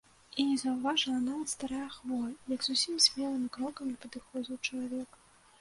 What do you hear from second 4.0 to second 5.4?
падыходзіў чалавек.